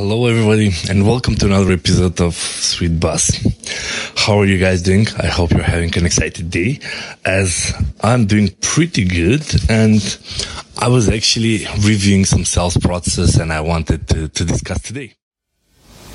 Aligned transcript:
Hello, 0.00 0.26
everybody, 0.26 0.70
and 0.88 1.04
welcome 1.04 1.34
to 1.34 1.46
another 1.46 1.72
episode 1.72 2.20
of 2.20 2.34
Sweet 2.34 3.00
Buzz. 3.00 3.36
How 4.14 4.38
are 4.38 4.46
you 4.46 4.56
guys 4.56 4.80
doing? 4.80 5.08
I 5.18 5.26
hope 5.26 5.50
you're 5.50 5.60
having 5.60 5.92
an 5.98 6.06
excited 6.06 6.52
day, 6.52 6.78
as 7.24 7.74
I'm 8.00 8.26
doing 8.26 8.50
pretty 8.60 9.04
good. 9.04 9.42
And 9.68 10.00
I 10.78 10.86
was 10.86 11.08
actually 11.08 11.66
reviewing 11.80 12.26
some 12.26 12.44
sales 12.44 12.76
process, 12.76 13.38
and 13.38 13.52
I 13.52 13.60
wanted 13.60 14.06
to, 14.10 14.28
to 14.28 14.44
discuss 14.44 14.82
today. 14.82 15.14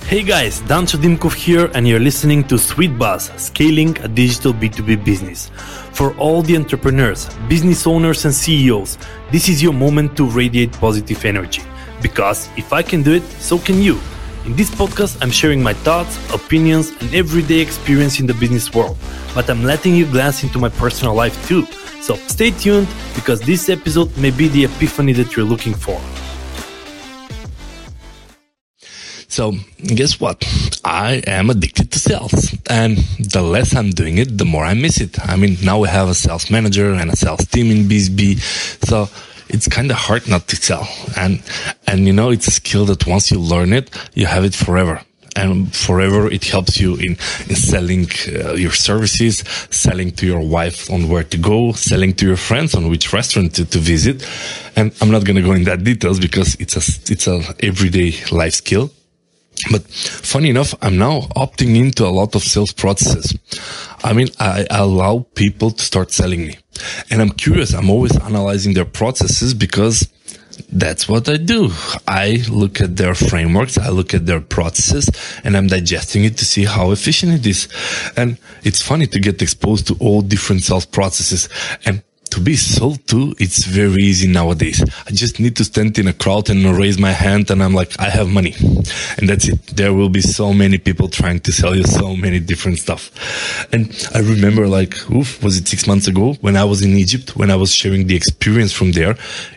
Hey 0.05 0.23
guys, 0.23 0.61
Dan 0.61 0.85
Dimkov 0.85 1.33
here, 1.33 1.69
and 1.73 1.85
you're 1.85 1.99
listening 1.99 2.45
to 2.45 2.57
Sweet 2.57 2.97
Buzz, 2.97 3.31
scaling 3.35 3.97
a 3.99 4.07
digital 4.07 4.53
B2B 4.53 5.03
business. 5.03 5.49
For 5.91 6.15
all 6.15 6.41
the 6.41 6.55
entrepreneurs, 6.55 7.27
business 7.49 7.85
owners, 7.85 8.23
and 8.23 8.33
CEOs, 8.33 8.97
this 9.29 9.49
is 9.49 9.61
your 9.61 9.73
moment 9.73 10.15
to 10.15 10.29
radiate 10.29 10.71
positive 10.71 11.25
energy. 11.25 11.63
Because 12.03 12.49
if 12.57 12.71
I 12.73 12.83
can 12.83 13.01
do 13.01 13.13
it, 13.13 13.23
so 13.39 13.57
can 13.57 13.81
you. 13.81 13.99
In 14.45 14.55
this 14.57 14.69
podcast, 14.69 15.17
I'm 15.21 15.31
sharing 15.31 15.63
my 15.63 15.73
thoughts, 15.73 16.19
opinions, 16.33 16.91
and 16.99 17.15
everyday 17.15 17.61
experience 17.61 18.19
in 18.19 18.27
the 18.27 18.33
business 18.33 18.73
world, 18.73 18.97
but 19.33 19.49
I'm 19.49 19.63
letting 19.63 19.95
you 19.95 20.05
glance 20.05 20.43
into 20.43 20.59
my 20.59 20.67
personal 20.67 21.15
life 21.15 21.47
too. 21.47 21.65
So 22.01 22.15
stay 22.27 22.51
tuned 22.51 22.89
because 23.15 23.39
this 23.39 23.69
episode 23.69 24.15
may 24.17 24.31
be 24.31 24.49
the 24.49 24.65
epiphany 24.65 25.13
that 25.13 25.37
you're 25.37 25.45
looking 25.45 25.73
for. 25.73 25.97
So 29.29 29.53
guess 29.81 30.19
what? 30.19 30.45
I 30.83 31.23
am 31.25 31.49
addicted 31.49 31.91
to 31.93 31.99
sales 31.99 32.53
and 32.69 32.97
the 33.17 33.41
less 33.41 33.73
I'm 33.73 33.89
doing 33.91 34.17
it, 34.17 34.37
the 34.37 34.45
more 34.45 34.65
I 34.65 34.73
miss 34.73 34.99
it. 34.99 35.17
I 35.27 35.37
mean, 35.37 35.57
now 35.63 35.79
we 35.79 35.87
have 35.87 36.09
a 36.09 36.13
sales 36.13 36.51
manager 36.51 36.91
and 36.91 37.09
a 37.09 37.15
sales 37.15 37.47
team 37.47 37.71
in 37.71 37.87
BizzBee. 37.87 38.37
So 38.85 39.09
it's 39.53 39.67
kind 39.67 39.89
of 39.91 39.97
hard 39.97 40.27
not 40.27 40.47
to 40.49 40.55
sell. 40.55 40.87
And, 41.15 41.41
and 41.87 42.05
you 42.05 42.13
know, 42.13 42.31
it's 42.31 42.47
a 42.47 42.51
skill 42.51 42.85
that 42.85 43.07
once 43.07 43.31
you 43.31 43.39
learn 43.39 43.71
it, 43.71 43.89
you 44.13 44.25
have 44.25 44.43
it 44.43 44.55
forever 44.55 45.01
and 45.35 45.73
forever 45.73 46.31
it 46.31 46.43
helps 46.45 46.79
you 46.79 46.95
in, 46.95 47.17
in 47.49 47.55
selling 47.55 48.07
uh, 48.27 48.53
your 48.53 48.71
services, 48.71 49.39
selling 49.69 50.11
to 50.11 50.25
your 50.25 50.41
wife 50.41 50.91
on 50.91 51.09
where 51.09 51.23
to 51.23 51.37
go, 51.37 51.71
selling 51.73 52.13
to 52.13 52.27
your 52.27 52.37
friends 52.37 52.75
on 52.75 52.89
which 52.89 53.13
restaurant 53.13 53.55
to, 53.55 53.65
to 53.65 53.79
visit. 53.79 54.27
And 54.75 54.93
I'm 55.01 55.11
not 55.11 55.25
going 55.25 55.35
to 55.37 55.41
go 55.41 55.53
in 55.53 55.63
that 55.63 55.83
details 55.83 56.19
because 56.19 56.55
it's 56.55 56.75
a, 56.75 57.11
it's 57.11 57.27
a 57.27 57.41
everyday 57.65 58.13
life 58.31 58.53
skill. 58.53 58.91
But 59.71 59.83
funny 59.87 60.49
enough, 60.49 60.73
I'm 60.81 60.97
now 60.97 61.21
opting 61.35 61.75
into 61.77 62.05
a 62.05 62.09
lot 62.09 62.35
of 62.35 62.43
sales 62.43 62.73
processes. 62.73 63.37
I 64.03 64.13
mean, 64.13 64.27
I 64.39 64.65
allow 64.69 65.25
people 65.35 65.71
to 65.71 65.83
start 65.83 66.11
selling 66.11 66.45
me 66.45 66.57
and 67.09 67.21
I'm 67.21 67.31
curious. 67.31 67.73
I'm 67.73 67.89
always 67.89 68.17
analyzing 68.17 68.73
their 68.73 68.85
processes 68.85 69.53
because 69.53 70.09
that's 70.71 71.09
what 71.09 71.29
I 71.29 71.37
do. 71.37 71.71
I 72.07 72.43
look 72.49 72.81
at 72.81 72.97
their 72.97 73.15
frameworks, 73.15 73.77
I 73.77 73.89
look 73.89 74.13
at 74.13 74.25
their 74.25 74.41
processes, 74.41 75.09
and 75.43 75.57
I'm 75.57 75.67
digesting 75.67 76.25
it 76.25 76.37
to 76.37 76.45
see 76.45 76.65
how 76.65 76.91
efficient 76.91 77.33
it 77.33 77.47
is. 77.47 77.67
And 78.15 78.37
it's 78.63 78.81
funny 78.81 79.07
to 79.07 79.19
get 79.19 79.41
exposed 79.41 79.87
to 79.87 79.95
all 79.99 80.21
different 80.21 80.63
sales 80.63 80.85
processes. 80.85 81.49
And 81.85 82.03
to 82.31 82.39
be 82.39 82.55
sold 82.55 83.05
to, 83.07 83.35
it's 83.37 83.65
very 83.65 84.01
easy 84.03 84.27
nowadays. 84.27 84.83
I 85.05 85.11
just 85.11 85.39
need 85.39 85.55
to 85.57 85.63
stand 85.63 85.97
in 85.99 86.07
a 86.07 86.13
crowd 86.13 86.49
and 86.49 86.65
raise 86.77 86.97
my 86.97 87.11
hand 87.11 87.51
and 87.51 87.61
I'm 87.61 87.73
like, 87.73 87.99
I 87.99 88.09
have 88.09 88.27
money. 88.27 88.55
And 89.17 89.29
that's 89.29 89.47
it. 89.47 89.65
There 89.67 89.93
will 89.93 90.09
be 90.09 90.21
so 90.21 90.53
many 90.53 90.77
people 90.77 91.09
trying 91.09 91.41
to 91.41 91.51
sell 91.51 91.75
you 91.75 91.83
so 91.83 92.15
many 92.15 92.39
different 92.39 92.79
stuff. 92.79 93.11
And 93.71 93.91
I 94.13 94.19
remember 94.19 94.67
like, 94.67 94.95
oof, 95.11 95.43
was 95.43 95.57
it 95.57 95.67
six 95.67 95.85
months 95.85 96.07
ago 96.07 96.33
when 96.41 96.57
I 96.57 96.63
was 96.63 96.81
in 96.81 96.91
Egypt, 96.91 97.35
when 97.35 97.51
I 97.51 97.55
was 97.55 97.73
sharing 97.73 98.07
the 98.07 98.15
experience 98.15 98.73
from 98.73 98.93
there, 98.93 99.15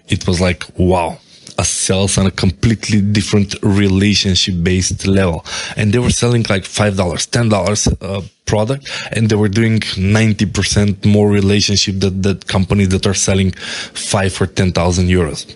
it 0.09 0.27
was 0.27 0.41
like, 0.41 0.65
wow 0.77 1.19
a 1.59 1.65
sales 1.65 2.19
on 2.19 2.27
a 2.27 2.31
completely 2.31 3.01
different 3.01 3.55
relationship 3.63 4.55
based 4.63 5.07
level. 5.07 5.45
And 5.77 5.93
they 5.93 5.99
were 5.99 6.11
selling 6.11 6.45
like 6.51 6.65
$5, 6.65 6.95
$10 6.95 8.03
uh, 8.03 8.23
product 8.47 8.89
and 9.13 9.29
they 9.29 9.37
were 9.37 9.49
doing 9.49 9.81
90% 9.81 11.05
more 11.05 11.29
relationship 11.29 11.97
that, 12.01 12.23
that 12.23 12.47
companies 12.47 12.89
that 12.91 13.07
are 13.07 13.15
selling 13.15 13.53
five 13.53 14.41
or 14.41 14.47
10,000 14.47 15.07
euros. 15.09 15.55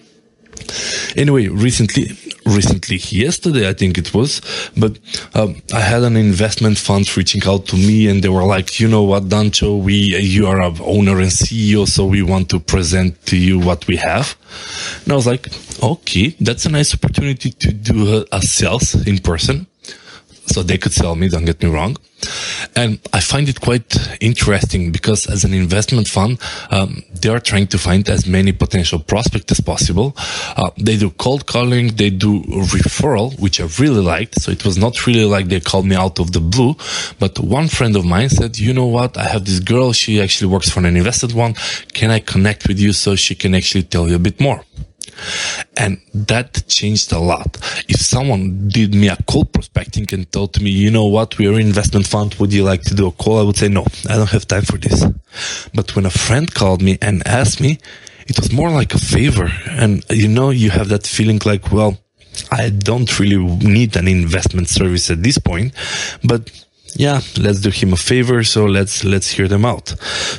Anyway, 1.16 1.48
recently, 1.48 2.16
recently, 2.46 2.96
yesterday, 2.96 3.68
I 3.68 3.72
think 3.72 3.98
it 3.98 4.12
was, 4.14 4.40
but 4.76 4.98
um, 5.34 5.62
I 5.74 5.80
had 5.80 6.02
an 6.02 6.16
investment 6.16 6.78
fund 6.78 7.16
reaching 7.16 7.42
out 7.46 7.66
to 7.66 7.76
me 7.76 8.08
and 8.08 8.22
they 8.22 8.28
were 8.28 8.44
like, 8.44 8.78
you 8.78 8.86
know 8.86 9.02
what, 9.02 9.24
Dancho, 9.24 9.82
we, 9.82 9.94
you 9.94 10.46
are 10.46 10.60
a 10.60 10.72
owner 10.82 11.18
and 11.20 11.30
CEO, 11.30 11.88
so 11.88 12.04
we 12.06 12.22
want 12.22 12.50
to 12.50 12.60
present 12.60 13.24
to 13.26 13.36
you 13.36 13.58
what 13.58 13.86
we 13.86 13.96
have. 13.96 14.36
And 15.04 15.12
I 15.12 15.16
was 15.16 15.26
like, 15.26 15.48
okay, 15.82 16.36
that's 16.40 16.66
a 16.66 16.70
nice 16.70 16.94
opportunity 16.94 17.50
to 17.50 17.72
do 17.72 18.18
a, 18.18 18.36
a 18.36 18.42
sales 18.42 18.94
in 19.06 19.18
person 19.18 19.66
so 20.46 20.62
they 20.62 20.78
could 20.78 20.92
sell 20.92 21.14
me, 21.14 21.28
don't 21.28 21.44
get 21.44 21.62
me 21.62 21.68
wrong. 21.68 21.96
And 22.80 22.98
I 23.12 23.20
find 23.20 23.46
it 23.46 23.60
quite 23.60 23.94
interesting 24.22 24.90
because 24.90 25.26
as 25.26 25.44
an 25.44 25.52
investment 25.52 26.08
fund, 26.08 26.38
um, 26.70 27.02
they 27.12 27.28
are 27.28 27.38
trying 27.38 27.66
to 27.66 27.78
find 27.78 28.08
as 28.08 28.26
many 28.26 28.52
potential 28.52 28.98
prospects 28.98 29.52
as 29.52 29.60
possible. 29.60 30.14
Uh, 30.56 30.70
they 30.78 30.96
do 30.96 31.10
cold 31.10 31.44
calling, 31.44 31.88
they 31.88 32.08
do 32.08 32.40
referral, 32.74 33.38
which 33.38 33.60
I 33.60 33.68
really 33.78 34.00
liked. 34.00 34.40
So 34.40 34.50
it 34.50 34.64
was 34.64 34.78
not 34.78 35.06
really 35.06 35.26
like 35.26 35.48
they 35.48 35.60
called 35.60 35.84
me 35.84 35.94
out 35.94 36.18
of 36.18 36.32
the 36.32 36.40
blue, 36.40 36.74
but 37.18 37.38
one 37.38 37.68
friend 37.68 37.94
of 37.96 38.06
mine 38.06 38.30
said, 38.30 38.58
you 38.58 38.72
know 38.72 38.86
what? 38.86 39.18
I 39.18 39.24
have 39.24 39.44
this 39.44 39.60
girl. 39.60 39.92
She 39.92 40.18
actually 40.18 40.50
works 40.50 40.70
for 40.70 40.80
an 40.80 40.96
invested 40.96 41.34
one. 41.34 41.52
Can 41.92 42.10
I 42.10 42.20
connect 42.20 42.66
with 42.66 42.78
you 42.80 42.94
so 42.94 43.14
she 43.14 43.34
can 43.34 43.54
actually 43.54 43.82
tell 43.82 44.08
you 44.08 44.16
a 44.16 44.18
bit 44.18 44.40
more? 44.40 44.64
And 45.76 46.00
that 46.14 46.64
changed 46.68 47.12
a 47.12 47.18
lot. 47.18 47.56
If 47.88 48.00
someone 48.00 48.68
did 48.68 48.94
me 48.94 49.08
a 49.08 49.16
cold 49.28 49.52
prospecting 49.52 50.06
and 50.12 50.30
told 50.32 50.60
me, 50.60 50.70
you 50.70 50.90
know 50.90 51.06
what, 51.06 51.38
we're 51.38 51.52
an 51.52 51.60
investment 51.60 52.06
fund. 52.06 52.34
Would 52.34 52.52
you 52.52 52.64
like 52.64 52.82
to 52.82 52.94
do 52.94 53.06
a 53.06 53.12
call? 53.12 53.40
I 53.40 53.42
would 53.42 53.56
say, 53.56 53.68
no, 53.68 53.84
I 54.08 54.16
don't 54.16 54.30
have 54.30 54.46
time 54.46 54.62
for 54.62 54.78
this. 54.78 55.04
But 55.74 55.94
when 55.96 56.06
a 56.06 56.10
friend 56.10 56.52
called 56.52 56.82
me 56.82 56.98
and 57.00 57.26
asked 57.26 57.60
me, 57.60 57.78
it 58.26 58.38
was 58.38 58.52
more 58.52 58.70
like 58.70 58.94
a 58.94 58.98
favor. 58.98 59.50
And 59.68 60.04
you 60.10 60.28
know, 60.28 60.50
you 60.50 60.70
have 60.70 60.88
that 60.88 61.06
feeling 61.06 61.40
like, 61.44 61.72
well, 61.72 61.98
I 62.52 62.70
don't 62.70 63.18
really 63.18 63.44
need 63.44 63.96
an 63.96 64.08
investment 64.08 64.68
service 64.68 65.10
at 65.10 65.22
this 65.22 65.38
point, 65.38 65.74
but 66.24 66.50
yeah, 66.94 67.20
let's 67.38 67.60
do 67.60 67.70
him 67.70 67.92
a 67.92 67.96
favor. 67.96 68.42
So 68.44 68.66
let's, 68.66 69.04
let's 69.04 69.30
hear 69.30 69.48
them 69.48 69.64
out. 69.64 69.88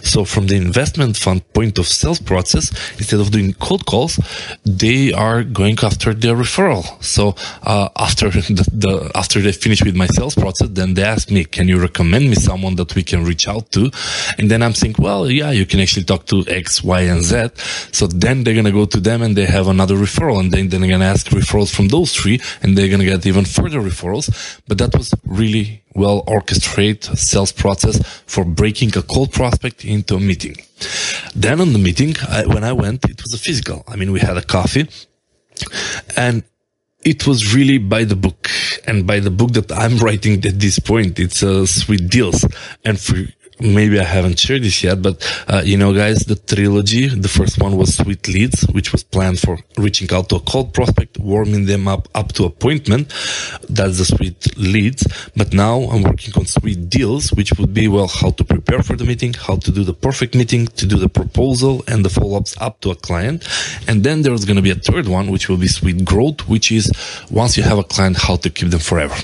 So 0.04 0.26
from 0.26 0.48
the 0.48 0.56
investment 0.56 1.18
fund 1.18 1.42
point 1.54 1.78
of 1.78 1.88
sales 1.88 2.20
process, 2.20 2.72
instead 2.98 3.20
of 3.20 3.32
doing 3.32 3.54
cold 3.54 3.86
calls, 3.86 4.20
they 4.66 5.14
are 5.14 5.44
going 5.44 5.78
after 5.82 6.14
their 6.14 6.36
referral. 6.36 6.84
So, 7.04 7.36
uh, 7.64 7.90
after 7.98 8.30
the, 8.58 8.68
the, 8.72 9.12
after 9.16 9.40
they 9.42 9.52
finish 9.52 9.84
with 9.84 9.96
my 9.96 10.08
sales 10.08 10.36
process, 10.36 10.70
then 10.70 10.94
they 10.94 11.04
ask 11.04 11.32
me, 11.32 11.46
can 11.46 11.68
you 11.68 11.80
recommend 11.80 12.30
me 12.30 12.36
someone 12.36 12.76
that 12.76 12.96
we 12.96 13.04
can 13.04 13.26
reach 13.26 13.48
out 13.48 13.72
to? 13.72 13.92
And 14.38 14.50
then 14.50 14.62
I'm 14.64 14.74
thinking, 14.74 15.04
well, 15.04 15.30
yeah, 15.30 15.52
you 15.52 15.66
can 15.66 15.80
actually 15.80 16.06
talk 16.06 16.26
to 16.28 16.46
X, 16.48 16.84
Y, 16.84 17.02
and 17.02 17.24
Z. 17.24 17.50
So 17.92 18.08
then 18.08 18.44
they're 18.44 18.54
going 18.54 18.66
to 18.66 18.72
go 18.72 18.86
to 18.86 19.00
them 19.00 19.22
and 19.22 19.36
they 19.36 19.46
have 19.46 19.68
another 19.68 19.96
referral 19.96 20.40
and 20.40 20.52
then 20.52 20.70
they're 20.70 20.80
going 20.80 21.00
to 21.00 21.06
ask 21.06 21.28
referrals 21.28 21.74
from 21.74 21.88
those 21.90 22.14
three 22.14 22.40
and 22.62 22.78
they're 22.78 22.88
going 22.88 23.00
to 23.00 23.06
get 23.06 23.26
even 23.26 23.46
further 23.46 23.80
referrals. 23.80 24.60
But 24.68 24.78
that 24.80 24.96
was 24.96 25.14
really 25.26 25.84
well 25.94 26.24
orchestrate 26.26 27.04
sales 27.18 27.52
process 27.52 28.02
for 28.26 28.44
breaking 28.46 28.98
a 28.98 29.02
cold 29.02 29.32
prospect 29.32 29.86
into 29.86 30.16
a 30.16 30.20
meeting. 30.20 30.56
Then 31.36 31.62
on 31.62 31.74
the 31.74 31.80
meeting, 31.80 32.16
I, 32.28 32.46
when 32.46 32.64
I 32.64 32.74
went, 32.74 33.06
it 33.06 33.22
was 33.22 33.34
a 33.34 33.38
physical. 33.38 33.84
I 33.88 33.96
mean, 33.96 34.12
we 34.12 34.20
had 34.20 34.38
a 34.38 34.42
coffee 34.42 34.88
and 36.16 36.44
it 37.04 37.26
was 37.26 37.54
really 37.56 37.78
by 37.78 38.04
the 38.04 38.16
book 38.16 38.50
and 38.86 39.08
by 39.08 39.20
the 39.20 39.32
book 39.32 39.52
that 39.54 39.72
I'm 39.72 39.98
writing 40.06 40.46
at 40.46 40.60
this 40.60 40.80
point. 40.80 41.20
It's 41.20 41.44
uh, 41.44 41.66
sweet 41.66 42.10
deals. 42.10 42.46
And 42.86 43.00
for 43.00 43.16
maybe 43.62 44.00
I 44.00 44.04
haven't 44.04 44.40
shared 44.40 44.64
this 44.64 44.84
yet, 44.84 45.02
but 45.02 45.16
uh, 45.48 45.62
you 45.64 45.78
know, 45.78 45.94
guys, 45.94 46.20
the 46.26 46.36
trilogy. 46.36 47.08
The 47.08 47.28
first 47.28 47.62
one 47.62 47.78
was 47.78 47.96
Sweet 47.96 48.28
Leads, 48.28 48.64
which 48.72 48.92
was 48.92 49.04
planned 49.04 49.40
for 49.40 49.60
reaching 49.78 50.12
out 50.12 50.30
to 50.30 50.36
a 50.38 50.40
cold 50.40 50.74
prospect, 50.74 51.18
warming 51.20 51.66
them 51.66 51.88
up 51.88 52.08
up 52.16 52.34
to 52.34 52.46
appointment. 52.46 53.10
That's 53.70 53.98
the 53.98 54.06
Sweet 54.06 54.58
Leads. 54.58 55.08
But 55.36 55.54
now 55.54 55.82
I'm 55.82 56.04
working 56.04 56.34
on 56.36 56.46
Sweet 56.46 56.90
Deals, 56.90 57.32
which 57.34 57.54
would 57.58 57.74
be 57.74 57.88
well 57.88 58.08
how 58.08 58.32
to 58.32 58.44
prepare 58.44 58.82
for 58.82 58.96
the 58.96 59.06
meeting, 59.06 59.34
how 59.34 59.58
to 59.58 59.72
do 59.72 59.84
the 59.84 59.94
perfect 59.94 60.36
meeting, 60.36 60.68
to 60.68 60.86
do 60.86 60.98
the 60.98 61.10
proposal 61.10 61.84
and 61.88 62.04
the 62.04 62.10
follow-ups 62.10 62.60
up 62.60 62.82
to 62.82 62.92
a 62.92 62.96
client. 62.96 63.48
And 63.88 64.04
then 64.04 64.24
there's 64.24 64.46
going 64.46 64.58
to 64.58 64.62
be 64.62 64.72
a 64.72 64.76
third 64.76 65.08
one, 65.08 65.32
which 65.32 65.50
will 65.50 65.58
be 65.58 65.68
Sweet 65.68 66.04
Growth, 66.04 66.48
which 66.48 66.72
is 66.72 66.92
once 67.30 67.58
you 67.58 67.64
have 67.64 67.78
a 67.78 67.84
client, 67.84 68.18
how 68.18 68.36
to 68.38 68.50
keep 68.50 68.70
them 68.70 68.80
forever. 68.80 69.16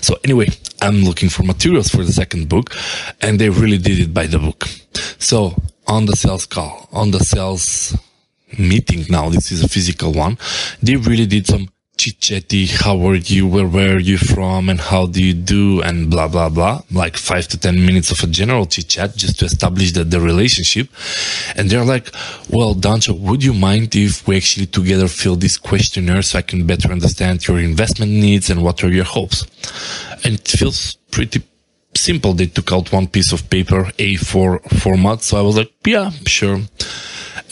So 0.00 0.16
anyway, 0.24 0.48
I'm 0.82 1.04
looking 1.04 1.28
for 1.28 1.42
materials 1.42 1.88
for 1.88 2.04
the 2.04 2.12
second 2.12 2.48
book 2.48 2.74
and 3.20 3.38
they 3.38 3.48
really 3.48 3.78
did 3.78 3.98
it 3.98 4.14
by 4.14 4.26
the 4.26 4.38
book. 4.38 4.64
So 5.18 5.54
on 5.86 6.06
the 6.06 6.16
sales 6.16 6.46
call, 6.46 6.88
on 6.92 7.10
the 7.10 7.20
sales 7.20 7.96
meeting 8.58 9.04
now, 9.08 9.28
this 9.28 9.52
is 9.52 9.62
a 9.62 9.68
physical 9.68 10.12
one, 10.12 10.38
they 10.82 10.96
really 10.96 11.26
did 11.26 11.46
some 11.46 11.68
chit 11.96 12.20
chatty. 12.20 12.66
How 12.66 12.96
are 13.08 13.14
you? 13.14 13.46
Where 13.46 13.66
were 13.66 13.98
you 13.98 14.18
from? 14.18 14.68
And 14.68 14.80
how 14.80 15.06
do 15.06 15.22
you 15.22 15.34
do? 15.34 15.82
And 15.82 16.10
blah, 16.10 16.28
blah, 16.28 16.48
blah. 16.48 16.82
Like 16.90 17.16
five 17.16 17.48
to 17.48 17.58
10 17.58 17.84
minutes 17.84 18.10
of 18.10 18.22
a 18.22 18.30
general 18.30 18.66
chit 18.66 18.88
chat 18.88 19.16
just 19.16 19.38
to 19.40 19.46
establish 19.46 19.92
the, 19.92 20.04
the 20.04 20.20
relationship. 20.20 20.88
And 21.56 21.70
they're 21.70 21.84
like, 21.84 22.10
well, 22.50 22.74
Dancho, 22.74 23.18
would 23.18 23.42
you 23.42 23.54
mind 23.54 23.94
if 23.94 24.26
we 24.26 24.36
actually 24.36 24.66
together 24.66 25.08
fill 25.08 25.36
this 25.36 25.56
questionnaire 25.58 26.22
so 26.22 26.38
I 26.38 26.42
can 26.42 26.66
better 26.66 26.92
understand 26.92 27.46
your 27.46 27.58
investment 27.58 28.12
needs 28.12 28.50
and 28.50 28.62
what 28.62 28.84
are 28.84 28.90
your 28.90 29.04
hopes? 29.04 29.46
And 30.24 30.34
it 30.34 30.48
feels 30.48 30.96
pretty 31.10 31.42
simple. 31.94 32.32
They 32.34 32.46
took 32.46 32.72
out 32.72 32.92
one 32.92 33.06
piece 33.06 33.32
of 33.32 33.48
paper, 33.48 33.84
A4 33.98 34.80
format. 34.80 35.22
So 35.22 35.38
I 35.38 35.42
was 35.42 35.56
like, 35.56 35.72
yeah, 35.84 36.10
sure. 36.26 36.60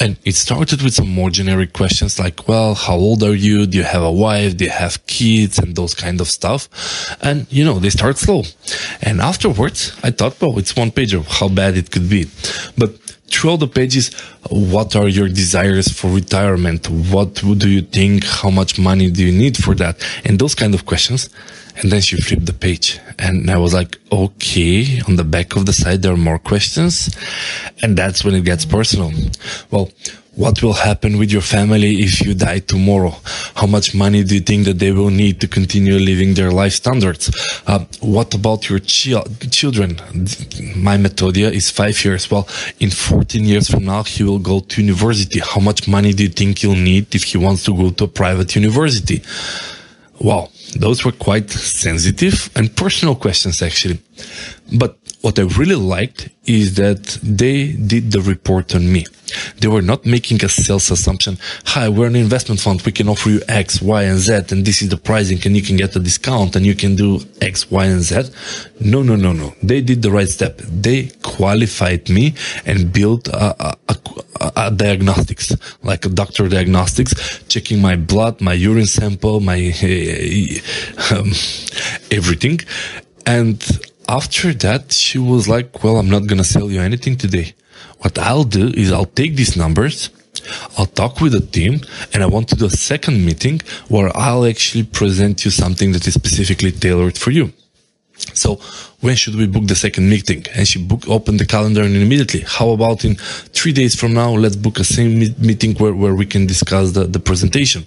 And 0.01 0.17
it 0.25 0.35
started 0.35 0.83
with 0.83 0.95
some 0.95 1.09
more 1.09 1.31
generic 1.31 1.73
questions 1.73 2.19
like, 2.19 2.49
well, 2.49 2.75
how 2.75 2.95
old 2.95 3.23
are 3.23 3.35
you? 3.35 3.67
Do 3.67 3.79
you 3.79 3.85
have 3.85 4.03
a 4.03 4.11
wife? 4.11 4.57
Do 4.57 4.65
you 4.65 4.71
have 4.71 5.05
kids? 5.07 5.59
And 5.59 5.77
those 5.77 5.95
kind 5.95 6.21
of 6.21 6.29
stuff. 6.29 6.69
And, 7.23 7.47
you 7.51 7.65
know, 7.65 7.79
they 7.79 7.91
start 7.91 8.19
slow. 8.19 8.43
And 9.03 9.21
afterwards, 9.21 9.97
I 10.03 10.11
thought, 10.11 10.41
well, 10.41 10.59
it's 10.59 10.77
one 10.77 10.91
page 10.91 11.15
of 11.15 11.27
how 11.27 11.49
bad 11.49 11.77
it 11.77 11.91
could 11.91 12.09
be. 12.09 12.27
But 12.77 12.99
throughout 13.35 13.61
the 13.61 13.67
pages, 13.67 14.15
what 14.49 14.95
are 14.97 15.09
your 15.09 15.29
desires 15.29 15.89
for 15.89 16.11
retirement? 16.11 16.89
What 16.89 17.35
do 17.35 17.69
you 17.69 17.83
think? 17.83 18.25
How 18.25 18.51
much 18.51 18.79
money 18.79 19.11
do 19.11 19.25
you 19.25 19.33
need 19.37 19.57
for 19.57 19.75
that? 19.75 20.03
And 20.25 20.39
those 20.39 20.55
kind 20.55 20.75
of 20.75 20.87
questions. 20.87 21.29
And 21.77 21.91
then 21.91 22.01
she 22.01 22.17
flipped 22.17 22.47
the 22.47 22.53
page 22.53 23.01
and 23.19 23.51
I 23.51 23.59
was 23.59 23.75
like, 23.75 23.99
okay, 24.13 25.01
on 25.09 25.17
the 25.17 25.25
back 25.25 25.57
of 25.57 25.67
the 25.67 25.73
side, 25.73 26.03
there 26.03 26.13
are 26.13 26.17
more 26.17 26.39
questions. 26.39 27.11
And 27.83 27.99
that's 27.99 28.25
when 28.25 28.35
it 28.35 28.45
gets 28.45 28.65
personal. 28.65 29.11
Well, 29.73 29.91
what 30.37 30.63
will 30.63 30.73
happen 30.73 31.19
with 31.19 31.31
your 31.31 31.43
family 31.43 32.03
if 32.03 32.21
you 32.21 32.35
die 32.35 32.59
tomorrow? 32.59 33.15
How 33.55 33.67
much 33.67 33.95
money 33.95 34.25
do 34.25 34.35
you 34.35 34.41
think 34.41 34.65
that 34.67 34.79
they 34.79 34.93
will 34.93 35.11
need 35.11 35.41
to 35.41 35.49
continue 35.49 35.95
living 35.95 36.35
their 36.35 36.51
life 36.51 36.73
standards? 36.73 37.31
Uh, 37.67 37.85
what 38.01 38.35
about 38.35 38.69
your 38.69 38.81
chi- 38.81 39.23
children? 39.51 39.97
My 40.77 40.97
Methodia 40.97 41.53
is 41.53 41.71
five 41.71 42.05
years. 42.05 42.31
Well, 42.31 42.49
in 42.81 42.91
14 42.91 43.45
years 43.45 43.71
from 43.71 43.85
now, 43.85 44.03
he 44.03 44.25
will 44.25 44.41
go 44.41 44.61
to 44.61 44.83
university. 44.83 45.41
How 45.41 45.61
much 45.61 45.87
money 45.87 46.13
do 46.13 46.25
you 46.25 46.31
think 46.31 46.59
he'll 46.59 46.75
need 46.75 47.15
if 47.15 47.25
he 47.25 47.39
wants 47.39 47.65
to 47.65 47.75
go 47.75 47.91
to 47.91 48.05
a 48.05 48.09
private 48.09 48.55
university? 48.57 49.23
Wow, 50.21 50.51
those 50.77 51.05
were 51.05 51.13
quite 51.13 51.51
sensitive 51.51 52.51
and 52.57 52.75
personal 52.75 53.15
questions 53.17 53.61
actually. 53.63 54.01
But 54.79 54.97
what 55.25 55.39
I 55.39 55.45
really 55.59 55.75
liked 55.75 56.29
is 56.45 56.75
that 56.75 57.19
they 57.23 57.73
did 57.73 58.13
the 58.13 58.21
report 58.21 58.75
on 58.75 58.93
me. 58.93 59.07
They 59.59 59.69
were 59.69 59.81
not 59.81 60.05
making 60.05 60.45
a 60.45 60.51
sales 60.51 60.91
assumption. 60.91 61.39
Hi, 61.65 61.89
we're 61.89 62.09
an 62.09 62.15
investment 62.15 62.61
fund. 62.61 62.83
We 62.83 62.93
can 62.93 63.09
offer 63.09 63.31
you 63.31 63.41
X, 63.49 63.81
Y, 63.81 64.03
and 64.03 64.19
Z, 64.19 64.33
and 64.51 64.67
this 64.67 64.83
is 64.83 64.91
the 64.91 64.99
pricing, 64.99 65.41
and 65.47 65.57
you 65.57 65.63
can 65.63 65.77
get 65.77 65.97
a 65.97 65.99
discount, 65.99 66.57
and 66.57 66.67
you 66.67 66.75
can 66.75 66.95
do 66.95 67.21
X, 67.41 67.71
Y, 67.71 67.87
and 67.87 68.03
Z. 68.03 68.25
No, 68.81 69.03
no, 69.03 69.17
no, 69.17 69.33
no. 69.33 69.55
They 69.63 69.81
did 69.81 70.03
the 70.03 70.11
right 70.11 70.29
step. 70.29 70.59
They 70.59 71.09
qualified 71.23 72.11
me 72.11 72.35
and 72.67 72.93
built 72.93 73.29
a, 73.29 73.57
a, 73.69 73.77
a, 73.89 74.53
a 74.57 74.71
diagnostics, 74.71 75.57
like 75.83 76.05
a 76.05 76.11
doctor 76.11 76.51
diagnostics, 76.51 77.15
checking 77.49 77.81
my 77.81 77.97
blood, 77.97 78.43
my 78.43 78.53
urine 78.53 78.85
sample, 78.85 79.41
my 79.41 79.73
uh, 79.83 81.15
um, 81.19 81.33
everything, 82.11 82.61
and 83.25 83.59
after 84.09 84.53
that, 84.55 84.93
she 84.93 85.19
was 85.19 85.49
like, 85.49 85.83
well, 85.83 85.97
I'm 85.97 86.11
not 86.11 86.27
going 86.27 86.39
to 86.39 86.45
sell 86.45 86.71
you 86.71 86.81
anything 86.81 87.17
today. 87.17 87.55
What 87.99 88.19
I'll 88.19 88.45
do 88.45 88.69
is 88.69 88.93
I'll 88.93 89.07
take 89.07 89.37
these 89.37 89.57
numbers, 89.57 90.11
I'll 90.77 90.87
talk 90.87 91.21
with 91.21 91.33
the 91.33 91.41
team, 91.41 91.81
and 92.13 92.23
I 92.23 92.27
want 92.27 92.49
to 92.49 92.57
do 92.57 92.67
a 92.67 92.71
second 92.71 93.25
meeting 93.25 93.61
where 93.89 94.15
I'll 94.15 94.45
actually 94.45 94.85
present 94.85 95.45
you 95.45 95.51
something 95.51 95.93
that 95.93 96.07
is 96.07 96.15
specifically 96.15 96.73
tailored 96.73 97.17
for 97.17 97.31
you. 97.31 97.53
So 98.35 98.57
when 99.01 99.17
should 99.17 99.35
we 99.35 99.47
book 99.47 99.67
the 99.67 99.75
second 99.75 100.09
meeting? 100.09 100.47
And 100.55 100.67
she 100.69 100.79
book, 100.83 101.09
opened 101.09 101.41
the 101.41 101.47
calendar 101.47 101.83
and 101.83 101.97
immediately, 101.97 102.41
how 102.41 102.71
about 102.71 103.05
in 103.05 103.17
three 103.17 103.73
days 103.73 103.95
from 103.95 104.15
now, 104.15 104.31
let's 104.31 104.57
book 104.57 104.79
a 104.79 104.85
same 104.85 105.19
meeting 105.39 105.75
where, 105.77 105.95
where 105.95 106.15
we 106.15 106.27
can 106.27 106.47
discuss 106.47 106.93
the, 106.93 107.05
the 107.05 107.19
presentation. 107.19 107.87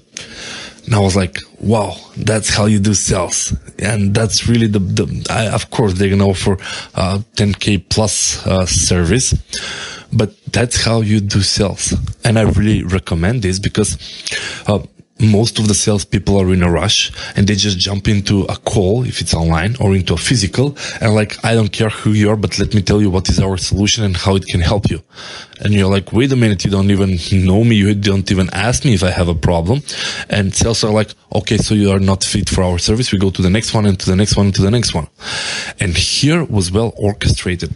And 0.88 0.96
I 0.96 1.00
was 1.00 1.18
like, 1.18 1.38
wow, 1.60 1.98
that's 2.16 2.50
how 2.50 2.66
you 2.66 2.80
do 2.80 2.94
sales. 2.94 3.54
And 3.78 4.16
that's 4.16 4.48
really 4.48 4.68
the, 4.68 4.80
the 4.80 5.28
I, 5.30 5.48
of 5.48 5.70
course, 5.70 5.94
they're 5.94 6.08
going 6.08 6.22
to 6.22 6.26
offer 6.26 6.54
uh, 6.96 7.20
10K 7.36 7.90
plus 7.90 8.48
uh, 8.48 8.66
service, 8.66 9.34
but 10.14 10.32
that's 10.46 10.82
how 10.86 11.02
you 11.02 11.20
do 11.20 11.42
sales. 11.42 11.94
And 12.24 12.40
I 12.40 12.44
really 12.44 12.84
recommend 12.84 13.42
this 13.42 13.60
because 13.60 13.98
uh, 14.68 14.80
most 15.20 15.60
of 15.60 15.68
the 15.68 15.74
salespeople 15.74 16.40
are 16.40 16.54
in 16.54 16.64
a 16.64 16.70
rush 16.70 17.12
and 17.36 17.48
they 17.48 17.56
just 17.56 17.80
jump 17.80 18.08
into 18.08 18.44
a 18.44 18.56
call 18.56 19.04
if 19.04 19.22
it's 19.22 19.34
online 19.34 19.76
or 19.80 19.96
into 19.96 20.14
a 20.14 20.18
physical 20.18 20.78
and 21.02 21.16
like, 21.16 21.44
I 21.44 21.54
don't 21.56 21.72
care 21.72 21.90
who 21.90 22.12
you 22.12 22.30
are, 22.30 22.36
but 22.36 22.60
let 22.60 22.74
me 22.74 22.82
tell 22.82 23.02
you 23.02 23.10
what 23.10 23.30
is 23.30 23.40
our 23.40 23.58
solution 23.58 24.04
and 24.04 24.16
how 24.16 24.36
it 24.36 24.46
can 24.46 24.62
help 24.62 24.90
you. 24.90 25.02
And 25.60 25.74
you're 25.74 25.90
like, 25.90 26.14
wait 26.14 26.32
a 26.32 26.36
minute, 26.36 26.64
you 26.66 26.72
don't 26.72 26.92
even 26.92 27.18
know 27.46 27.64
me. 27.64 27.76
You 27.76 27.96
don't 27.96 28.30
even 28.32 28.50
ask 28.54 28.86
me 28.86 28.94
if 28.94 29.04
I 29.04 29.10
have 29.10 29.28
a 29.28 29.36
problem. 29.36 29.82
And 30.30 30.54
sales 30.54 30.84
are 30.84 30.92
like, 30.92 31.10
okay, 31.34 31.58
so 31.58 31.74
you 31.74 31.92
are 31.92 32.00
not 32.00 32.24
fit 32.24 32.50
for 32.50 32.64
our 32.64 32.78
service. 32.78 33.12
We 33.12 33.18
go 33.18 33.32
to 33.32 33.42
the 33.42 33.50
next 33.50 33.74
one 33.74 33.86
and 33.86 34.00
to 34.00 34.06
the 34.10 34.16
next 34.16 34.38
one 34.38 34.48
and 34.48 34.56
to 34.56 34.62
the 34.62 34.72
next 34.72 34.94
one. 34.94 35.08
And 35.80 35.98
here 35.98 36.44
was 36.44 36.72
well 36.72 36.94
orchestrated. 36.98 37.76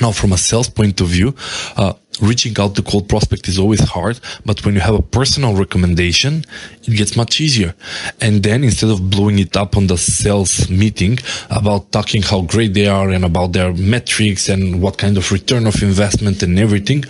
Now, 0.00 0.12
from 0.12 0.32
a 0.32 0.38
sales 0.38 0.70
point 0.70 1.00
of 1.02 1.08
view, 1.08 1.34
uh, 1.76 1.92
reaching 2.20 2.54
out 2.58 2.74
to 2.76 2.82
cold 2.82 3.08
prospect 3.08 3.48
is 3.48 3.58
always 3.58 3.80
hard, 3.80 4.20
but 4.44 4.64
when 4.64 4.74
you 4.74 4.80
have 4.80 4.94
a 4.94 5.02
personal 5.02 5.54
recommendation, 5.56 6.44
it 6.84 6.96
gets 6.96 7.16
much 7.16 7.40
easier. 7.40 7.74
And 8.20 8.42
then 8.42 8.62
instead 8.64 8.90
of 8.90 9.10
blowing 9.10 9.38
it 9.38 9.56
up 9.56 9.76
on 9.76 9.86
the 9.86 9.96
sales 9.96 10.68
meeting 10.68 11.18
about 11.50 11.90
talking 11.92 12.22
how 12.22 12.42
great 12.42 12.74
they 12.74 12.86
are 12.86 13.10
and 13.10 13.24
about 13.24 13.52
their 13.52 13.72
metrics 13.72 14.48
and 14.48 14.82
what 14.82 14.98
kind 14.98 15.16
of 15.16 15.32
return 15.32 15.66
of 15.66 15.82
investment 15.82 16.42
and 16.42 16.58
everything, 16.58 17.04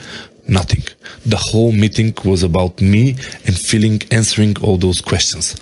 nothing. 0.49 0.83
The 1.27 1.37
whole 1.37 1.73
meeting 1.73 2.15
was 2.25 2.43
about 2.43 2.81
me 2.81 3.11
and 3.47 3.57
feeling, 3.57 4.03
answering 4.11 4.57
all 4.63 4.77
those 4.77 5.01
questions. 5.01 5.57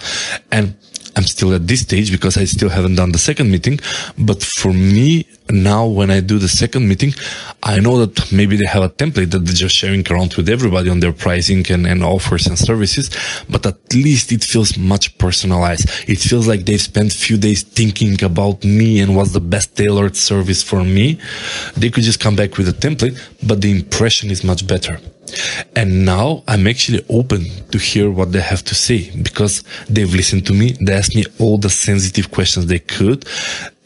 And 0.50 0.74
I'm 1.16 1.24
still 1.24 1.52
at 1.54 1.66
this 1.66 1.80
stage 1.80 2.10
because 2.10 2.36
I 2.36 2.44
still 2.44 2.68
haven't 2.68 2.94
done 2.94 3.12
the 3.12 3.18
second 3.18 3.50
meeting. 3.50 3.80
But 4.18 4.42
for 4.42 4.72
me, 4.72 5.26
now 5.52 5.86
when 5.86 6.10
I 6.10 6.20
do 6.20 6.38
the 6.38 6.48
second 6.48 6.88
meeting, 6.88 7.14
I 7.62 7.80
know 7.80 8.04
that 8.04 8.32
maybe 8.32 8.56
they 8.56 8.66
have 8.66 8.82
a 8.82 8.88
template 8.88 9.30
that 9.30 9.40
they're 9.40 9.54
just 9.54 9.74
sharing 9.74 10.06
around 10.10 10.34
with 10.34 10.48
everybody 10.48 10.90
on 10.90 11.00
their 11.00 11.12
pricing 11.12 11.64
and, 11.70 11.86
and 11.86 12.02
offers 12.02 12.46
and 12.46 12.58
services. 12.58 13.10
But 13.48 13.66
at 13.66 13.94
least 13.94 14.32
it 14.32 14.44
feels 14.44 14.76
much 14.78 15.16
personalized. 15.18 15.88
It 16.08 16.18
feels 16.18 16.46
like 16.46 16.64
they've 16.64 16.80
spent 16.80 17.12
few 17.12 17.36
days 17.36 17.62
thinking 17.62 18.22
about 18.22 18.64
me 18.64 19.00
and 19.00 19.16
what's 19.16 19.32
the 19.32 19.40
best 19.40 19.76
tailored 19.76 20.16
service 20.16 20.62
for 20.62 20.84
me. 20.84 21.20
They 21.76 21.90
could 21.90 22.04
just 22.04 22.20
come 22.20 22.36
back 22.36 22.56
with 22.56 22.68
a 22.68 22.72
template, 22.72 23.20
but 23.46 23.60
the 23.60 23.70
impression 23.70 24.30
is 24.30 24.44
much 24.44 24.66
better. 24.66 24.98
And 25.76 26.04
now 26.04 26.42
I'm 26.48 26.66
actually 26.66 27.04
open 27.08 27.44
to 27.70 27.78
hear 27.78 28.10
what 28.10 28.32
they 28.32 28.40
have 28.40 28.64
to 28.64 28.74
say 28.74 29.10
because 29.22 29.62
they've 29.88 30.12
listened 30.12 30.46
to 30.46 30.52
me. 30.52 30.72
They 30.80 30.92
asked 30.92 31.14
me 31.14 31.24
all 31.38 31.58
the 31.58 31.70
sensitive 31.70 32.30
questions 32.30 32.66
they 32.66 32.78
could. 32.80 33.26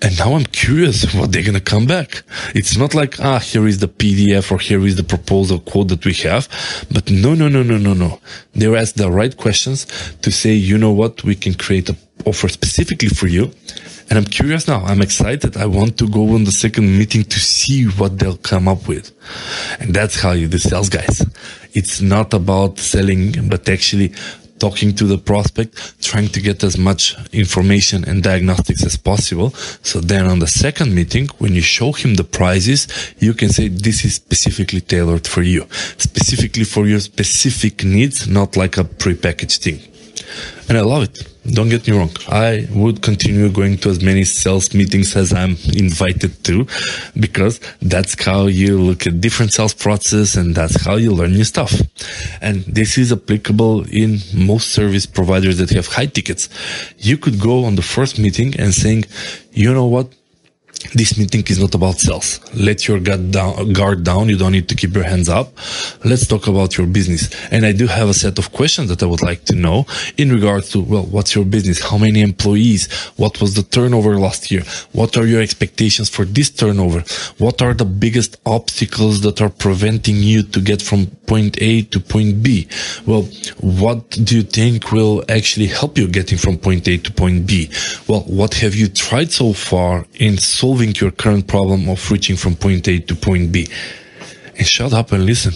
And 0.05 0.19
now 0.19 0.35
I'm 0.35 0.45
curious 0.45 1.15
what 1.19 1.33
they're 1.33 1.43
going 1.43 1.55
to 1.55 1.61
come 1.61 1.87
back. 1.87 2.23
It's 2.55 2.77
not 2.77 2.95
like, 2.95 3.19
ah, 3.21 3.39
here 3.39 3.67
is 3.67 3.79
the 3.79 3.89
PDF 3.89 4.53
or 4.53 4.59
here 4.59 4.85
is 4.87 4.97
the 4.97 5.05
proposal 5.05 5.59
quote 5.59 5.89
that 5.89 6.05
we 6.05 6.13
have. 6.29 6.47
But 6.93 7.11
no, 7.11 7.35
no, 7.35 7.49
no, 7.49 7.63
no, 7.63 7.79
no, 7.79 7.95
no. 7.95 8.21
They 8.55 8.69
were 8.69 8.77
asked 8.77 8.97
the 8.97 9.11
right 9.11 9.35
questions 9.37 9.87
to 10.23 10.31
say, 10.31 10.53
you 10.53 10.79
know 10.79 10.93
what? 10.93 11.25
We 11.25 11.35
can 11.35 11.55
create 11.55 11.89
an 11.89 11.97
offer 12.27 12.49
specifically 12.49 13.09
for 13.09 13.27
you 13.27 13.51
and 14.11 14.19
I'm 14.19 14.25
curious 14.25 14.69
now. 14.69 14.85
I'm 14.85 15.01
excited. 15.01 15.57
I 15.57 15.67
want 15.67 15.99
to 15.99 16.09
go 16.09 16.35
on 16.35 16.45
the 16.45 16.53
second 16.53 16.99
meeting 16.99 17.25
to 17.25 17.41
see 17.41 17.85
what 17.85 18.19
they'll 18.19 18.37
come 18.37 18.69
up 18.69 18.87
with. 18.87 19.11
And 19.81 19.95
that's 19.95 20.21
how 20.21 20.33
you 20.33 20.47
do 20.47 20.59
sales, 20.59 20.89
guys. 20.89 21.25
It's 21.73 22.01
not 22.01 22.35
about 22.35 22.79
selling, 22.79 23.49
but 23.49 23.69
actually 23.69 24.13
talking 24.59 24.95
to 24.95 25.05
the 25.05 25.19
prospect, 25.19 26.01
trying 26.03 26.29
to 26.29 26.41
get 26.41 26.63
as 26.63 26.79
much 26.79 27.17
information 27.33 28.05
and 28.09 28.23
diagnostics 28.23 28.85
as 28.85 28.97
possible. 28.97 29.51
So 29.83 30.01
then 30.01 30.27
on 30.27 30.39
the 30.39 30.47
second 30.47 30.95
meeting, 30.95 31.29
when 31.39 31.55
you 31.55 31.61
show 31.63 31.93
him 31.93 32.15
the 32.15 32.25
prizes, 32.25 32.89
you 33.19 33.35
can 33.35 33.51
say 33.51 33.69
this 33.69 34.05
is 34.05 34.15
specifically 34.15 34.81
tailored 34.81 35.27
for 35.27 35.43
you, 35.43 35.67
specifically 35.99 36.65
for 36.65 36.87
your 36.87 37.01
specific 37.01 37.85
needs, 37.85 38.29
not 38.29 38.57
like 38.57 38.79
a 38.79 38.85
prepackaged 38.85 39.59
thing. 39.59 39.81
And 40.69 40.79
I 40.79 40.83
love 40.83 41.03
it. 41.05 41.34
Don't 41.47 41.69
get 41.69 41.87
me 41.87 41.97
wrong. 41.97 42.11
I 42.29 42.67
would 42.71 43.03
continue 43.03 43.51
going 43.51 43.77
to 43.79 43.91
as 43.91 44.03
many 44.03 44.25
sales 44.25 44.73
meetings 44.73 45.15
as 45.15 45.33
I'm 45.33 45.57
invited 45.75 46.43
to 46.45 46.67
because 47.21 47.61
that's 47.83 48.23
how 48.25 48.47
you 48.47 48.81
look 48.81 49.07
at 49.07 49.21
different 49.21 49.53
sales 49.53 49.75
process 49.75 50.37
and 50.37 50.55
that's 50.55 50.83
how 50.85 50.97
you 50.97 51.13
learn 51.13 51.33
new 51.33 51.45
stuff. 51.45 51.75
And 52.41 52.65
this 52.65 52.97
is 52.97 53.13
applicable 53.13 53.85
in 53.91 54.21
most 54.35 54.71
service 54.71 55.05
providers 55.05 55.59
that 55.59 55.69
have 55.71 55.87
high 55.89 56.07
tickets. 56.07 56.49
You 56.99 57.19
could 57.19 57.39
go 57.39 57.65
on 57.65 57.75
the 57.75 57.83
first 57.83 58.19
meeting 58.19 58.59
and 58.59 58.73
saying, 58.73 59.05
you 59.53 59.75
know 59.75 59.87
what? 59.87 60.09
This 60.93 61.17
meeting 61.19 61.45
is 61.49 61.59
not 61.59 61.75
about 61.75 61.99
sales. 61.99 62.41
Let 62.55 62.87
your 62.87 63.01
guard 63.01 63.31
down, 63.31 63.73
guard 63.73 64.05
down. 64.05 64.29
You 64.29 64.37
don't 64.37 64.53
need 64.53 64.69
to 64.69 64.75
keep 64.75 64.95
your 64.95 65.05
hands 65.05 65.29
up. 65.29 65.53
Let's 66.05 66.27
talk 66.27 66.47
about 66.47 66.77
your 66.77 66.87
business. 66.87 67.35
And 67.51 67.65
I 67.65 67.73
do 67.73 67.87
have 67.87 68.09
a 68.09 68.15
set 68.15 68.39
of 68.39 68.53
questions 68.53 68.89
that 68.91 69.03
I 69.03 69.07
would 69.07 69.23
like 69.23 69.45
to 69.47 69.55
know 69.55 69.87
in 70.17 70.31
regards 70.31 70.71
to, 70.71 70.81
well, 70.81 71.05
what's 71.05 71.35
your 71.35 71.45
business? 71.45 71.83
How 71.83 71.99
many 71.99 72.21
employees? 72.21 72.93
What 73.17 73.41
was 73.41 73.55
the 73.55 73.63
turnover 73.63 74.19
last 74.19 74.51
year? 74.51 74.63
What 74.93 75.17
are 75.17 75.27
your 75.27 75.43
expectations 75.43 76.09
for 76.09 76.25
this 76.25 76.51
turnover? 76.51 77.05
What 77.39 77.63
are 77.63 77.75
the 77.75 77.85
biggest 77.85 78.37
obstacles 78.47 79.23
that 79.23 79.41
are 79.41 79.51
preventing 79.51 80.17
you 80.17 80.43
to 80.43 80.61
get 80.61 80.83
from 80.83 81.07
point 81.27 81.61
A 81.61 81.83
to 81.83 82.01
point 82.01 82.43
B? 82.43 82.69
Well, 83.07 83.23
what 83.61 84.11
do 84.11 84.37
you 84.37 84.43
think 84.43 84.93
will 84.93 85.25
actually 85.29 85.67
help 85.67 85.99
you 85.99 86.09
getting 86.09 86.39
from 86.39 86.59
point 86.59 86.87
A 86.89 86.99
to 86.99 87.13
point 87.13 87.47
B? 87.47 87.71
Well, 88.09 88.21
what 88.23 88.55
have 88.55 88.75
you 88.75 88.89
tried 88.89 89.33
so 89.33 89.53
far 89.53 90.07
in 90.15 90.39
solving 90.39 90.95
your 90.97 91.11
current 91.11 91.47
problem 91.47 91.89
of 91.89 92.11
reaching 92.11 92.37
from 92.37 92.57
point 92.57 92.89
A 92.89 93.01
to 93.01 93.15
point 93.15 93.53
B? 93.53 93.69
And 94.57 94.67
shut 94.67 94.93
up 94.93 95.13
and 95.13 95.27
listen. 95.27 95.53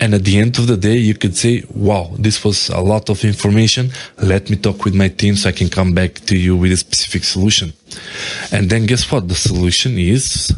And 0.00 0.14
at 0.14 0.24
the 0.24 0.38
end 0.38 0.58
of 0.58 0.66
the 0.66 0.76
day, 0.76 0.96
you 0.96 1.14
could 1.14 1.36
say, 1.36 1.64
wow, 1.74 2.10
this 2.18 2.44
was 2.44 2.68
a 2.68 2.80
lot 2.80 3.10
of 3.10 3.24
information. 3.24 3.90
Let 4.22 4.48
me 4.50 4.56
talk 4.56 4.84
with 4.84 4.94
my 4.94 5.08
team 5.08 5.36
so 5.36 5.48
I 5.48 5.52
can 5.52 5.68
come 5.68 5.94
back 5.94 6.14
to 6.26 6.36
you 6.38 6.56
with 6.56 6.72
a 6.72 6.76
specific 6.76 7.24
solution. 7.24 7.72
And 8.52 8.70
then 8.70 8.86
guess 8.86 9.10
what? 9.10 9.28
The 9.28 9.34
solution 9.34 9.98
is 9.98 10.54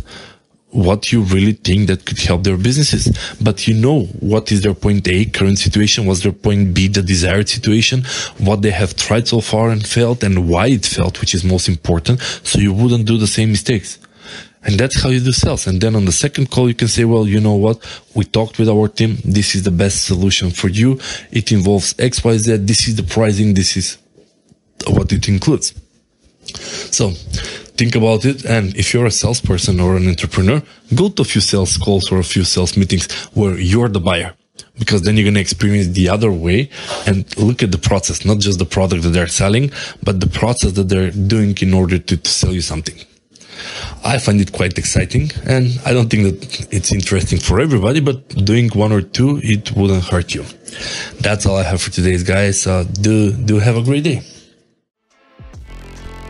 what 0.76 1.11
you 1.11 1.23
really 1.23 1.52
think 1.52 1.88
that 1.88 2.04
could 2.04 2.18
help 2.18 2.45
their 2.45 2.59
businesses. 2.59 3.09
But 3.40 3.66
you 3.66 3.75
know 3.75 4.04
what 4.21 4.52
is 4.52 4.61
their 4.62 4.75
point 4.75 5.09
A 5.09 5.25
current 5.25 5.59
situation, 5.59 6.06
what's 6.06 6.23
their 6.23 6.33
point 6.33 6.75
B, 6.75 6.88
the 6.88 7.02
desired 7.02 7.49
situation, 7.49 8.04
what 8.38 8.62
they 8.62 8.71
have 8.71 8.95
tried 8.95 9.26
so 9.26 9.40
far 9.40 9.71
and 9.71 9.87
failed 9.87 10.23
and 10.23 10.49
why 10.49 10.66
it 10.66 10.85
failed, 10.85 11.18
which 11.21 11.35
is 11.35 11.45
most 11.45 11.68
important. 11.68 12.21
So 12.42 12.59
you 12.59 12.73
wouldn't 12.73 13.06
do 13.06 13.16
the 13.16 13.26
same 13.26 13.50
mistakes. 13.50 13.99
And 14.62 14.78
that's 14.78 15.00
how 15.00 15.11
you 15.11 15.21
do 15.21 15.33
sales. 15.33 15.66
And 15.66 15.80
then 15.80 15.95
on 15.95 16.06
the 16.06 16.12
second 16.12 16.50
call, 16.50 16.68
you 16.68 16.75
can 16.75 16.88
say, 16.88 17.04
well, 17.04 17.26
you 17.26 17.40
know 17.40 17.54
what? 17.54 17.78
We 18.14 18.25
talked 18.25 18.59
with 18.59 18.68
our 18.68 18.88
team. 18.88 19.18
This 19.25 19.54
is 19.54 19.62
the 19.62 19.71
best 19.71 20.04
solution 20.06 20.50
for 20.50 20.68
you. 20.68 20.99
It 21.30 21.52
involves 21.52 21.95
X, 22.00 22.25
Y, 22.25 22.37
Z. 22.37 22.56
This 22.59 22.88
is 22.88 22.97
the 22.97 23.04
pricing. 23.04 23.54
This 23.54 23.76
is 23.76 23.99
what 24.88 25.12
it 25.12 25.28
includes. 25.28 25.73
So 26.90 27.12
think 27.76 27.95
about 27.95 28.25
it. 28.25 28.45
And 28.45 28.76
if 28.76 28.92
you're 28.92 29.06
a 29.06 29.11
salesperson 29.11 29.80
or 29.80 29.97
an 29.97 30.09
entrepreneur, 30.09 30.62
go 30.95 31.09
to 31.09 31.23
a 31.23 31.25
few 31.25 31.40
sales 31.40 31.76
calls 31.76 32.11
or 32.11 32.18
a 32.18 32.25
few 32.25 32.45
sales 32.45 32.76
meetings 32.76 33.11
where 33.35 33.59
you're 33.59 33.88
the 33.88 34.00
buyer. 34.00 34.35
Because 34.78 35.02
then 35.02 35.16
you're 35.16 35.25
going 35.25 35.35
to 35.35 35.40
experience 35.40 35.88
the 35.88 36.09
other 36.09 36.30
way 36.30 36.71
and 37.06 37.25
look 37.38 37.62
at 37.62 37.73
the 37.73 37.78
process, 37.78 38.25
not 38.25 38.38
just 38.38 38.59
the 38.59 38.64
product 38.64 39.02
that 39.02 39.11
they're 39.11 39.26
selling, 39.26 39.71
but 40.02 40.21
the 40.21 40.26
process 40.26 40.73
that 40.73 40.88
they're 40.88 41.11
doing 41.11 41.56
in 41.61 41.73
order 41.75 41.99
to, 41.99 42.16
to 42.16 42.30
sell 42.30 42.52
you 42.52 42.61
something. 42.61 42.99
I 44.04 44.18
find 44.18 44.40
it 44.40 44.52
quite 44.52 44.78
exciting 44.78 45.30
and 45.47 45.80
I 45.85 45.92
don't 45.92 46.09
think 46.09 46.25
that 46.25 46.73
it's 46.73 46.92
interesting 46.92 47.38
for 47.38 47.61
everybody, 47.61 48.00
but 48.00 48.28
doing 48.45 48.68
one 48.71 48.92
or 48.92 49.02
two, 49.02 49.40
it 49.42 49.73
wouldn't 49.73 50.04
hurt 50.04 50.35
you. 50.35 50.45
That's 51.21 51.47
all 51.47 51.56
I 51.56 51.62
have 51.64 51.80
for 51.80 51.90
today's 51.90 52.23
guys. 52.23 52.66
Uh, 52.66 52.85
do, 52.85 53.33
do 53.33 53.59
have 53.59 53.76
a 53.76 53.83
great 53.83 54.04
day. 54.04 54.23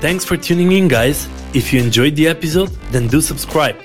Thanks 0.00 0.24
for 0.24 0.36
tuning 0.36 0.72
in, 0.72 0.88
guys. 0.88 1.26
If 1.54 1.72
you 1.72 1.80
enjoyed 1.80 2.16
the 2.16 2.28
episode, 2.28 2.68
then 2.92 3.08
do 3.08 3.22
subscribe. 3.22 3.76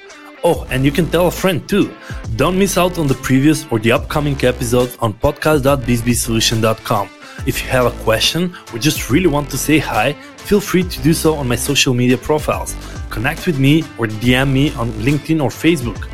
Oh, 0.44 0.68
and 0.70 0.84
you 0.84 0.92
can 0.92 1.10
tell 1.10 1.28
a 1.28 1.32
friend 1.32 1.68
too. 1.70 1.96
Don't 2.36 2.60
miss 2.60 2.78
out 2.78 3.00
on 3.00 3.08
the 3.08 3.14
previous 3.16 3.66
or 3.72 3.80
the 3.80 3.94
upcoming 3.94 4.36
episodes 4.44 4.98
on 5.00 5.14
podcast.bizzbeesolutions.com. 5.14 7.10
If 7.48 7.64
you 7.64 7.70
have 7.70 7.86
a 7.86 8.04
question 8.04 8.54
or 8.74 8.80
just 8.80 9.10
really 9.10 9.28
want 9.28 9.50
to 9.52 9.58
say 9.58 9.80
hi, 9.80 10.14
feel 10.38 10.60
free 10.60 10.84
to 10.84 11.02
do 11.02 11.14
so 11.14 11.36
on 11.36 11.48
my 11.48 11.56
social 11.56 11.94
media 11.94 12.18
profiles. 12.18 12.76
Connect 13.10 13.48
with 13.48 13.58
me 13.58 13.82
or 13.98 14.08
DM 14.08 14.52
me 14.52 14.74
on 14.74 14.92
LinkedIn 14.92 15.42
or 15.42 15.50
Facebook. 15.50 16.10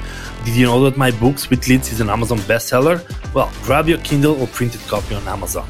Did 0.46 0.56
you 0.56 0.68
know 0.68 0.84
that 0.84 0.96
my 0.96 1.10
book 1.12 1.40
Sweet 1.40 1.68
Leads 1.68 1.92
is 1.92 2.02
an 2.02 2.10
Amazon 2.10 2.38
bestseller? 2.40 3.02
Well, 3.34 3.52
grab 3.64 3.88
your 3.88 3.98
Kindle 4.00 4.40
or 4.40 4.48
printed 4.48 4.82
copy 4.82 5.16
on 5.16 5.28
Amazon. 5.28 5.68